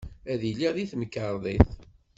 Ad 0.31 0.41
iliɣ 0.49 0.71
deg 0.75 0.87
temkarḍit. 0.91 1.69